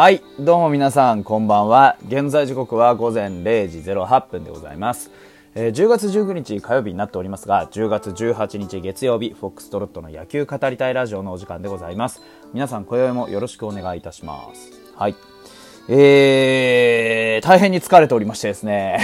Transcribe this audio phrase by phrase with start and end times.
[0.00, 1.96] はい、どうも皆さん、こんばんは。
[2.06, 5.10] 現在時刻は午前0時08分でございます。
[5.56, 12.22] えー10月19日火曜日になっておりますが、10月18日月曜日、フォックストロットの野球語りたいラジオのお時間でございます。
[12.54, 14.70] 皆さん、今宵もよろしくお願いいたします。
[14.94, 15.16] はい。
[15.88, 19.00] えー、大変に疲れておりましてですね。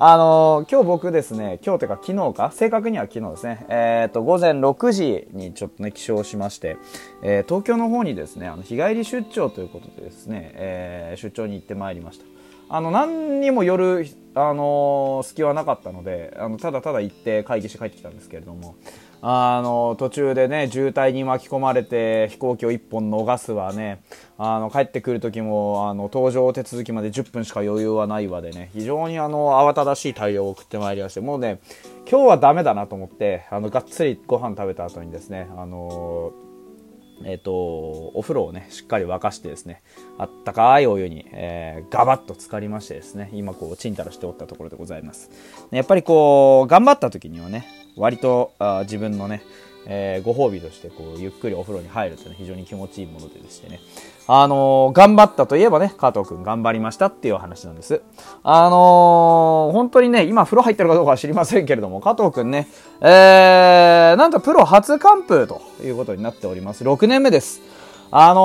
[0.00, 6.76] あのー今日僕ですね、今日というか昨日か、正確には昨日ですね、えっ、と、午前6時にちょっとね、起床しまして、
[7.20, 12.24] えー東京の方にですね、あの、日帰り出張ということでですね、え出張に行ってまいりました。
[12.68, 18.76] あの、何にも夜、あの隙はなかったので、あの、ただただ行って会議して帰ってきたんですけれども、
[19.20, 24.02] あの途中でね渋滞に巻き込まれて飛行機を1本逃すわね。
[24.38, 28.70] あの帰ってくる時もあの搭乗手続きまで10分しか余裕はないわでね。
[28.72, 31.20] 非常にあの慌ただしい対応を送ってまいりまして。
[31.20, 31.60] もうね
[32.08, 36.32] 今日はダメだなと思ってあのがっつりご飯食べた後にですねあの
[37.24, 39.82] えっ、と、お風呂をね、しっかり沸かしてですね、
[40.18, 45.30] あったかいお湯に、えーガバッと浸かりましてですね、今こう、ちんたらしておったところでございます。
[45.70, 47.66] やっぱりこう、頑張った時にはね、
[47.98, 49.42] 割とあ自分のね、
[49.86, 53.80] えーご褒美としてこう、ゆっくりお風呂に入るというのは非常に気持ちいいものででしてね、
[54.26, 58.02] あのー頑張ったといえばね、加藤くん頑張りましたっていう話なんです。
[58.42, 62.68] あのー本当にね、今風呂入ってるかどうかは知りませんけれども、加藤くんね、
[63.00, 66.84] えー、なんとプロ初完封ということになっております。
[66.84, 67.60] 6年目です。
[68.10, 68.40] あの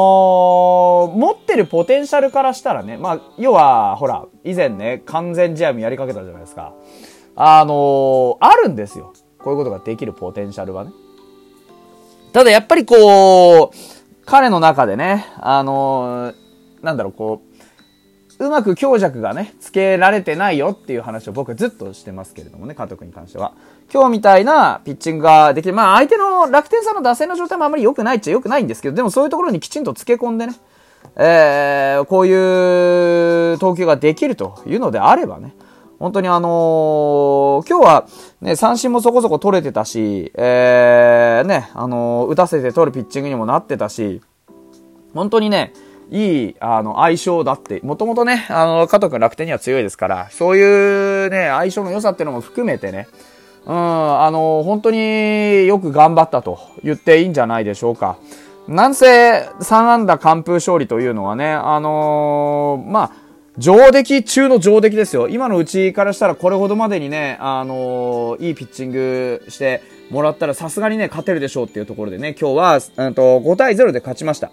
[1.16, 6.74] ー持ってるポテンシャルからしたらね、まあ、要は、ほら、以前ね、完全試合もやりかけたじゃないですか。
[7.36, 9.14] あのーあるんですよ。
[9.44, 10.92] こういうことができるポテンシャルはね。
[12.32, 13.78] ただやっぱりこう、
[14.26, 16.44] 彼の中でね、あのー
[16.84, 17.42] なんだろう、こ
[18.40, 23.54] う、うまく強弱がね、つけられてないよっていう話を僕はずっとしてますけれどもね、監督に関しては。
[23.94, 25.74] 今日みたいなピッチングができる。
[25.74, 30.56] まあ相手の楽天さんの打線の状態もあまり良くないっちゃ良くないんですけど、でもそういうところにきちんとつけ込んでね、
[31.16, 35.54] えー、こういう投球ができるというのであればね、
[36.04, 38.08] 本当にあのー今日は
[38.42, 44.22] ね、三振もそこそこ取れてたし、えー、ね、あのー打たせて取るピッチングにもなってたし、
[45.14, 45.72] 本当にね、
[46.12, 53.08] いい、あの、相性だって、もともとね、あの、加藤君楽天には強いですから、そういうね、相性の良さっていうのも含めてね、
[53.66, 58.18] うん、あの、本当によく頑張ったと言っていいんじゃないでしょうか。
[58.68, 63.23] なんせ、3安打完封勝利というのはね、あのーまあ、
[63.58, 65.28] 上出来中の上出来ですよ。
[65.28, 74.52] 今のうちからしたらこれほどまでにね、あのーいいピッチングしてもらったらさすがにね、勝てるでしょうっていうところでね、今日は、うんと、5対0で勝ちました。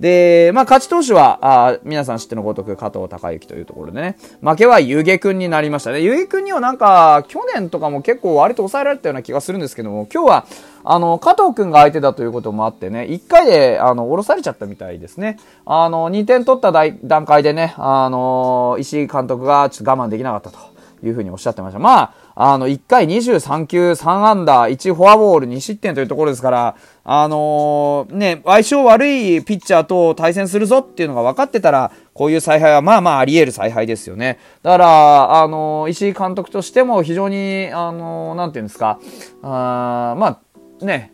[0.00, 6.00] で、まあ、勝ち投手は、あ皆さん知ってのごとく加藤隆之というところでね、負けはゆげくんになりましたね。
[6.00, 10.46] ゆげくんにはなんか、去年とかも結構割と抑えられたような気がするんですけども、今日は、
[10.84, 15.38] あの、加藤くんが相手だということもあってね、1回で、あの、降ろされちゃったみたいですね。
[15.64, 16.72] あの、2点取った
[17.04, 20.58] 段階でね、あの、石井監督がちょっと我慢できなかったと
[21.04, 21.78] いうふうにおっしゃってました。
[21.78, 34.38] まあ、あの、1回23球3安打、1フォアボール2失点というところですから、あのね、相性悪いピッチャーと対戦するぞっていうのが分かってたら、こういう采配はまあまああり得る采配ですよね。
[34.62, 38.98] だから、あの石井監督としても非常に、あのなんていうんですか、
[39.42, 40.38] あーまあ、
[40.84, 41.12] ね、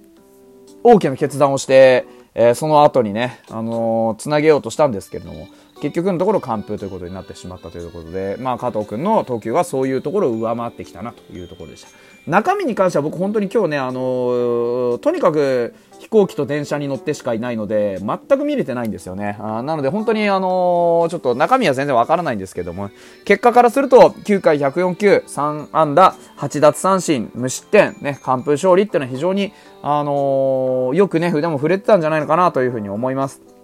[0.82, 5.48] 大きな決断をして、えーその後にね、あのつなげようとしたんですけれども、
[5.80, 11.88] 結局のところ完封ということになってしまったということで、まあ、加藤君の投球はそういうところを上回ってきたなというところでした。
[12.26, 19.38] 中身に関しては僕本当に今日ね、あのーとにかく飛行機と電車に乗ってしかいないので、全く見れてないんですよね。
[19.40, 22.90] あなので本当にあのーちょっと中身は全然わからないんですけども、
[23.24, 29.52] 結果からすると9回104球、3安打、8奪三振、無失点、ね、完封勝利っていうのは非常に、
[29.82, 33.57] あのーよくね、腕も触れてたんじゃないのかなというふうに思います。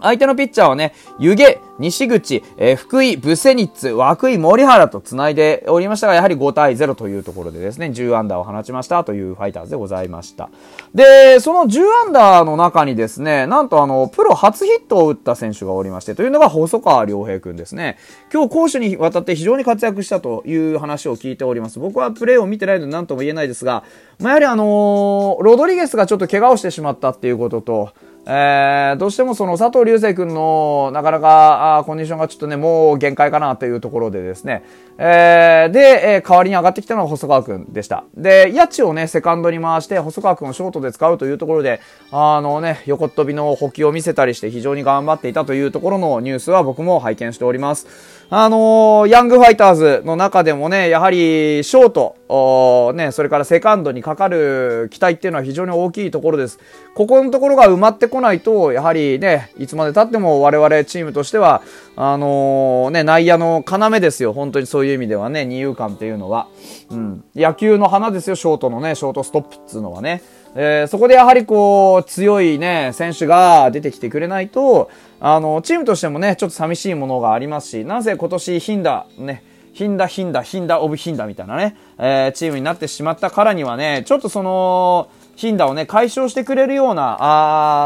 [0.00, 1.44] 相手のピッチャーはね、湯気、
[1.78, 10.50] 西口、えー福井、ブセニッツ、涌井、森原と繋いでおりましたが、やはり5対0というところでですね、10アンダーを放ちましたというファイターズでございました。
[10.94, 17.96] で、その10アンダーの中にですね、なんとあの、プロ初ヒットを打った選手がおりまして、というのが細川良平くんですね。
[18.32, 21.78] 今日攻守にわたって非常に活躍したという話を聞いております。
[21.78, 23.84] 僕はプレーを見てないので何とも言えないですが、
[24.20, 27.90] まあ、やはりあのーロドリゲスがちょっと怪我をしてしまったっていうことと、
[28.26, 34.62] えーどうしてもその佐藤流星君のなかなか、あコンディションがちょっとね、もう限界かなというところでですね、
[34.98, 38.04] えー、で、えー、代わりに上がってきたのは細川くんでした。
[38.16, 41.80] で、八千をね、セカンドに回して、細川くんをショートで使うというところで、
[42.12, 47.86] あのね、横っ飛びの補給を見せたりして非常に頑張っていたというところのニュースは僕も拝見しております。
[48.30, 56.58] あのー、ヤングファイターズの中でもね、やはり、ショート、ね、それからセカンドにかかる期待っていうのは非常に大きいところです。
[56.94, 61.62] ここのところが埋まってこないと、やはりね、いつまで経っても我々チームとしては、
[61.96, 64.32] あのー、ね、内野の要ですよ。
[64.32, 66.46] 本当にそういう意味ではね、二遊間っていうのは。
[66.90, 67.24] うん。
[67.34, 70.22] 野球の花ですよ、ショートのね、ショートストップっていうのはね。
[70.54, 74.90] えー、そこでやはりこう、強いね、選手が出てきてくれないと、
[75.20, 87.16] あの、チームとしてもね、ちょっと寂しいものがありますし、なぜ今年ヒンダ、ね、ヒンダ、ヒンダ、ヒンダ、オブヒンダみたいなね、えー、チームになってしまったからにはね、ちょっとその、頻打をね、解消してくれるような、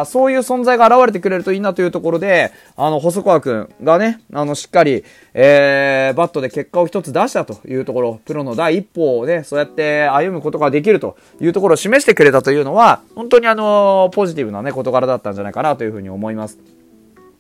[0.00, 5.04] あそういう存在が現れてくれるといいなというところで、あの、細川くんがね、あの、しっかり、
[5.34, 16.77] えー、バットで結果を一つ出したというところ、プロの第一歩をね、そうやって歩むことができるというところを示してくれたというのは、本当にあの、ポジティブなね、事柄だったんじゃないかなというふうに思います。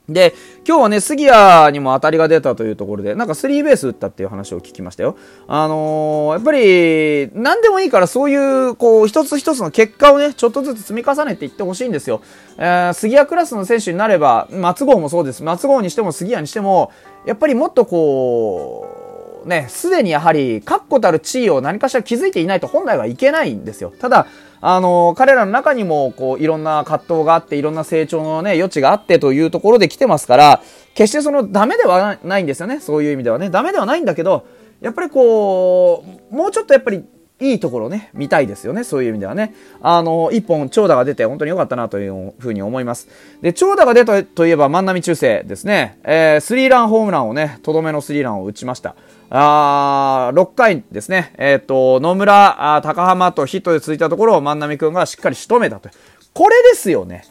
[0.08, 0.34] で、
[0.66, 5.16] 今日はね、杉谷にも当たりが出たというところで、なんかスリーベース打ったっていう話を聞きましたよ。
[5.46, 12.22] あのー、やっぱり、何でもいいからそういう、こう、一つ一つの結果をね、ちょっとずつ積み重ねていってほしいんですよ。
[12.56, 15.42] えー、杉谷クラスの選手になれば、松郷もそうです。
[15.42, 16.90] 松郷にしても杉谷にしても、
[17.26, 18.97] やっぱりもっとこう、
[19.44, 23.92] ね、すでにやはり、確固たる地位を何かしら築いていないと本来はいけないんですよ。
[23.98, 24.26] ただ、
[24.60, 30.62] あの、彼らの中にも、こう、いろんな葛藤があって、いろんな成長のね、余地があってというところで来てますから、
[30.94, 32.80] 決してその、ダメではないんですよね。
[32.80, 33.50] そういう意味ではね。
[33.50, 34.46] ダメではないんだけど、
[34.80, 37.04] やっぱりこう、もうちょっとやっぱり、
[37.40, 38.82] いいところね、見たいですよね。
[38.82, 39.54] そういう意味ではね。
[39.80, 43.08] あの、一本長打が出て本当に良かったなというふうに思います。
[43.42, 46.00] で、長打が出たといえば万波中世ですね。
[46.02, 48.96] えー、スリーランホームランをね、とどめのスリーランを打ちました。
[49.30, 55.90] あ6回ですね、えっ、ー、と、野村、あ高浜とヒットで続いたところを万波くんがしっかり仕留めたと。
[56.34, 57.24] これですよね。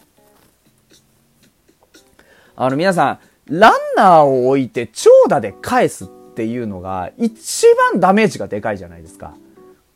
[2.56, 3.20] あの、皆さん、
[3.50, 9.34] ランナーを置いて長打で返すっていうのが一番ダメージがでかいじゃないですか。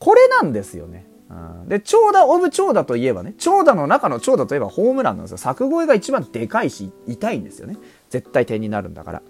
[0.01, 1.05] これなんですよね。
[1.29, 5.37] うん、で、長打オブ長打といえばね、長打の中の長打といえばホームランなんですよ。
[5.37, 7.77] 柵越えが一番でかいし、痛いんですよね。
[8.09, 9.21] 絶対点になるんだから。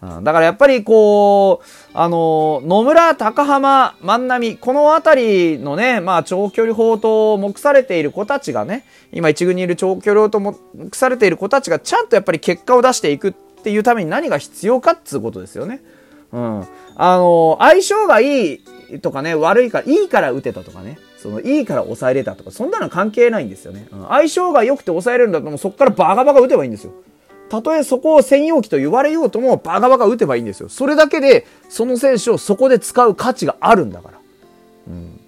[0.00, 10.56] うん、だからやっぱりこう、あの、野村、高浜、万波、この辺りのね、まあ長距離砲と目されている子たちがね、今一軍にいる長距離砲と目
[10.92, 13.32] されている子たちがちゃんとやっぱり結果を出していくっ
[13.62, 15.82] ていうために何が必要かっつうことですよね。
[16.32, 16.66] うん。
[16.96, 18.60] あの、相性がいい
[19.00, 20.98] とかね、悪いから、いいから打てたとかね。
[21.18, 23.86] その、いいから抑えれたとか、そんなの関係ないんですよね。
[23.92, 26.92] うん、相性が良くて抑えれるんだともうそこからバカバカ打てばいいんですよ。
[27.48, 30.68] たとえそこを専用機と言われようともバカバカ打てばいいんですよ。
[30.68, 34.18] それだけで、その選手をそこで使う価値があるんだから。
[34.88, 35.20] うん。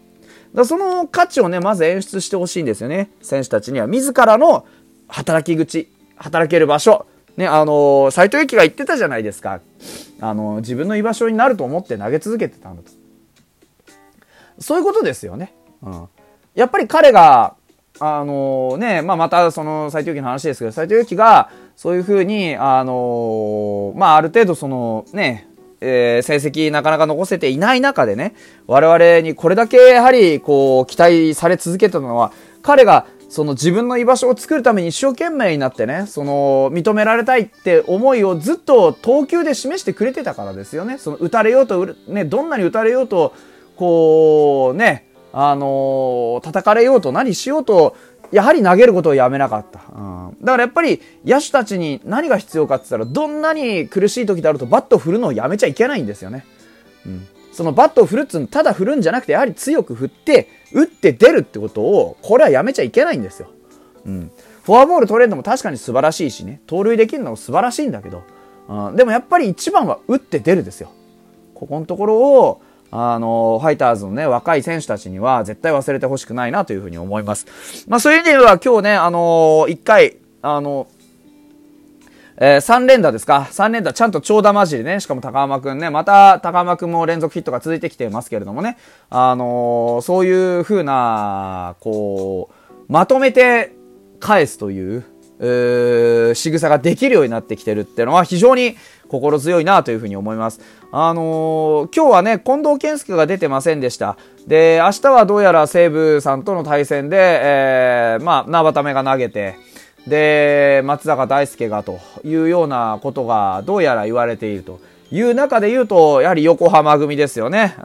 [0.55, 3.11] だその価値をね、まず演出してほしいんですよね。
[3.23, 3.87] 選手たちには。
[3.87, 4.67] 自らの
[5.09, 7.07] 働き口、働ける場所。
[7.37, 9.61] ね、あの斎藤由貴が言ってたじゃないですか。
[10.21, 12.91] あの自分の居場所になると思って投げ続けてたんだと。
[14.61, 15.55] そういうことですよね。
[15.83, 16.09] うん。
[16.55, 17.55] やっぱり彼が、
[17.99, 25.49] あのね、まあ、またその斎藤由貴の話ですけど、斎藤由貴が、そういうふうに、あのー、まあ、ある程度そのね、
[25.81, 28.35] えー、成績なかなか残せていない中でね、
[28.67, 32.33] 我々にこれだけやはり、こう、期待され続けたのは、
[32.63, 40.99] 彼が、その自分の居場所を作るために一生懸命になってね、その、認められたいって思いをずっと投球で示してくれてたからですよね。
[40.99, 43.33] その、打たれようと、ね、どんなに打たれようと、
[43.81, 47.97] こう、ね、あのー、叩かれようと何しようと、
[48.31, 49.81] やはり投げることをやめなかった。
[49.91, 49.99] う
[50.33, 56.45] ん、だからやっぱり野手たちに何が必要かって言ったら、どんなに苦しい時であるとバットを振るのをやめちゃいけないんですよね。
[57.07, 63.49] うん、そのバットを振るっつうの、ただ振るんじゃなくて、やはり強く振って、打って出るってことを、これはやめちゃいけないんですよ。
[64.05, 64.31] うん。
[64.63, 68.25] フォアボール取れるのも確かに素晴らしいしね、盗塁できるのも素晴らしいんだけど、
[68.69, 70.93] うん、でもやっぱり一番は打って出るですよ。
[71.55, 72.61] ここのところを、
[72.91, 77.47] あの、ファイターズのね、若い選手たちには絶対忘れてほしくないなというふうに思います。
[77.89, 80.87] まあそういう意味では今日ね、あのー、回、あの
[82.43, 85.01] えー、3連打ですか ?3 連打、ちゃんと長打交じりね。
[85.01, 85.91] しかも高浜くんね。
[85.91, 88.79] また高浜くんも連続ヒットが続いてきてますけれどもね。
[89.11, 93.73] あのー、そういう風な、こう、まとめて
[94.21, 95.05] 返すという、
[95.39, 98.77] えー、仕草ができるようになってきてるっていうのは非常に
[99.11, 100.61] 心強いなというふうに思います。
[100.93, 104.17] あのー、今日はね、近藤健介が出てませんでした。
[104.47, 109.57] で、明日はどうやら西武さんとの対戦で、えー、まあ、縄ためが投げて、
[110.07, 117.75] で、松坂大輔がというようなことがどうやら言われているという中で言うと、やはり横浜組ですよね。
[117.79, 117.85] うん、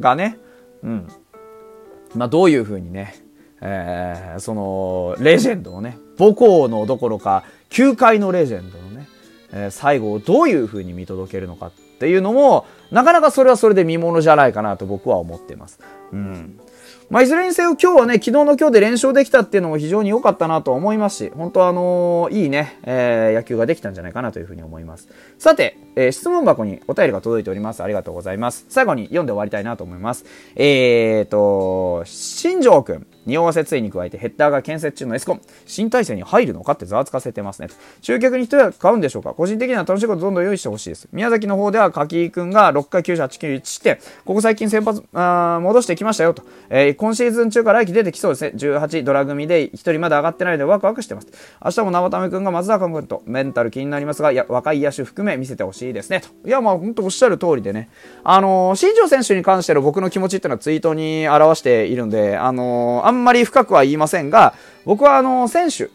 [0.00, 0.38] がね。
[0.82, 1.08] うん。
[2.14, 3.14] まあ、どういうふうにね、
[3.60, 8.95] えー、その、レジェンドをね、母校のどころか、球界のレジェンドのね、
[9.52, 15.80] えー、最後をどういうふうに見届けるのかっていうのも、なかなかそれはそれで見ものじゃないかなと僕は思ってます。
[16.12, 16.60] うん。
[17.08, 25.08] まあ、いずれにせよ今日はね、昨日の今日で連勝できたっていうのも非常に良かったなと思いますし、本当あのー、いいね、えー、野球ができたんじゃないかなというふうに思います。
[25.38, 27.82] さて、えー、質問箱にお便りが届いております。
[27.84, 28.66] ありがとうございます。
[28.68, 30.24] 最後に読んで終わりたいなと思います。
[30.56, 33.06] えーと、新庄くん。
[33.26, 35.40] 匂わせついに加えてヘッダーが建設中のエスコン。
[35.66, 37.68] 新体制に入るのかってざわつかせてますね。
[38.00, 39.34] 集客に人は買うんでしょうか？
[39.34, 41.08] 個人的には楽しいことどんどん用意してほしいです。
[41.12, 46.44] 宮崎の方では柿井くんが6回98、9、1して、ここ最近先発、あ戻してきましたよと。
[46.70, 48.52] えー、今シーズン中から来季出てきそうですね。
[48.56, 51.28] 18ドラ組で1人まだ上がってないのでワクワクしてます。
[51.64, 56.20] 明日も生田目くんが松坂君とメンタル気になりますが、いや、若い野手含め見せてほしいですね。
[56.20, 56.28] と。
[56.48, 57.88] いや、まあ本当おっしゃる通りでね。
[58.24, 65.90] あのー、新庄選手に関しての僕の気持ちっていうのはツイートに表しているんで、あのー、あんまり深くは言いませんが、僕はあの、選手、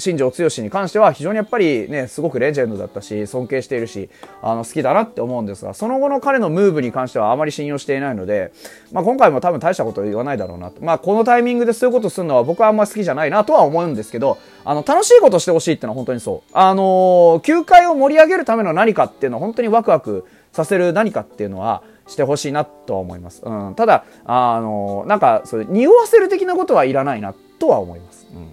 [0.00, 4.10] 新庄剛志に関しては非常にやっぱりね、すごくレジェンドだったし、尊敬しているし、
[4.42, 8.52] あの、好きだなって思うんですが、その後の彼のムーブに関してはあまり信用していないので、
[8.92, 10.82] まあ今回も多分大したこと言わないだろうなと。
[10.82, 16.50] まあこのタイミングでそういうことするのは僕はあんまり好きじゃないなとは思うんですけど、あの、楽しいことしてほしいってのは本当にそう。
[16.52, 23.42] あのー、球界を盛り上げるための何かっていうのは本当にワクワクさせる何かっていうのは、してほしいなとは思います。
[23.44, 23.74] うん。
[23.76, 28.26] ただ、あの、なんか、そういう、匂わせる的なことはいらないなとは思います。
[28.34, 28.48] うん。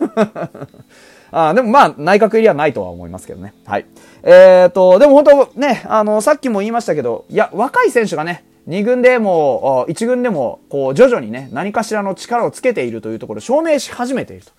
[1.30, 3.52] あでもまあ、内閣入りはないとは思いますけどね。
[3.66, 3.86] はい。
[4.22, 14.52] えっ、ー、と、でも本当ね、あの、さっきも言いましたけど、いや、若い選手がね、2軍でも、1軍でも、こう、徐々にね、何かしらの力をつけているというところを証明し始めていると。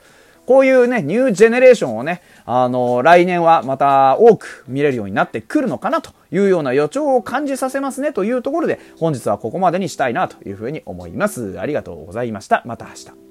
[0.50, 11.60] こういうね、ニュージェネレーションをね、あの、来年はまた多く見れるようになってくるのかなというような予兆を感じさせますねというところで、本日はここまでにしたいなというふうに思います。
[11.60, 12.64] ありがとうございました。
[12.66, 13.29] また明日。